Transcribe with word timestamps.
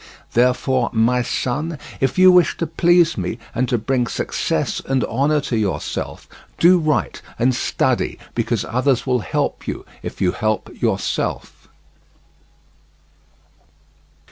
Therefore, 0.33 0.89
my 0.93 1.21
son, 1.21 1.77
if 1.99 2.17
you 2.17 2.31
wish 2.31 2.57
to 2.57 2.65
please 2.65 3.19
me, 3.19 3.37
and 3.53 3.69
to 3.69 3.77
bring 3.77 4.07
success 4.07 4.81
and 4.83 5.03
honour 5.03 5.39
to 5.41 5.55
yourself, 5.55 6.27
do 6.57 6.79
right 6.79 7.21
and 7.37 7.53
study, 7.53 8.17
because 8.33 8.65
others 8.65 9.05
will 9.05 9.19
help 9.19 9.67
you 9.67 9.85
if 10.01 10.19
you 10.19 10.31
help 10.31 10.71
yourself." 10.81 11.69